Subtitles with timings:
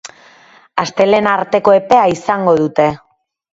[0.83, 2.91] Astelehena arteko epea izango dute.